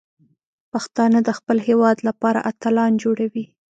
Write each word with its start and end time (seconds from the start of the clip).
پښتانه 0.71 1.19
د 1.23 1.29
خپل 1.37 1.57
هیواد 1.67 1.97
لپاره 2.07 2.45
اتلان 2.51 2.91
جوړوي. 3.03 3.45